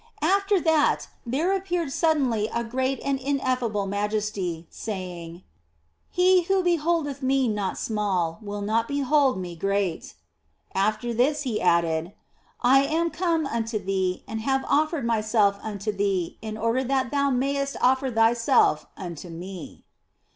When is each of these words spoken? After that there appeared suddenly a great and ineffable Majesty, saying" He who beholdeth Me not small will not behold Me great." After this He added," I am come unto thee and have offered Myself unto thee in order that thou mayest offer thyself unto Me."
After 0.23 0.59
that 0.59 1.09
there 1.27 1.53
appeared 1.53 1.91
suddenly 1.91 2.49
a 2.51 2.63
great 2.63 2.99
and 3.01 3.19
ineffable 3.19 3.85
Majesty, 3.85 4.65
saying" 4.71 5.43
He 6.09 6.41
who 6.41 6.63
beholdeth 6.63 7.21
Me 7.21 7.47
not 7.47 7.77
small 7.77 8.39
will 8.41 8.63
not 8.63 8.87
behold 8.87 9.37
Me 9.37 9.55
great." 9.55 10.15
After 10.73 11.13
this 11.13 11.43
He 11.43 11.61
added," 11.61 12.13
I 12.63 12.81
am 12.83 13.11
come 13.11 13.45
unto 13.45 13.77
thee 13.77 14.23
and 14.27 14.41
have 14.41 14.65
offered 14.67 15.05
Myself 15.05 15.59
unto 15.61 15.91
thee 15.91 16.39
in 16.41 16.57
order 16.57 16.83
that 16.83 17.11
thou 17.11 17.29
mayest 17.29 17.77
offer 17.79 18.09
thyself 18.09 18.87
unto 18.97 19.29
Me." 19.29 19.85